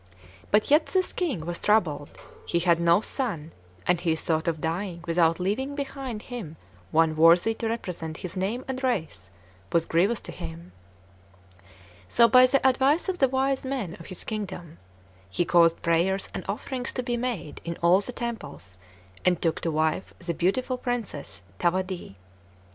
[0.49, 2.17] But yet this King was troubled;
[2.47, 3.51] he had no son,
[3.85, 6.57] and the thought of dying without leaving behind him
[6.89, 9.29] one worthy to represent his name and race
[9.71, 10.71] was grievous to him.
[12.07, 14.79] So, by the advice of the wise men of his kingdom,
[15.29, 18.79] he caused prayers and offerings to be made in all the temples,
[19.23, 22.15] and took to wife the beautiful Princess Thawadee.